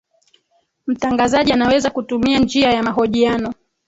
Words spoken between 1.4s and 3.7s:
anaweza kutumia njia ya mahojiano